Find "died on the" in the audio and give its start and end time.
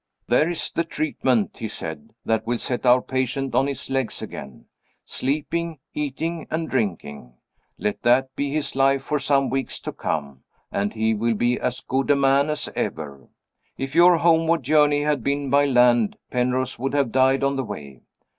17.11-17.63